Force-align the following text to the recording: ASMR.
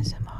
ASMR. 0.00 0.39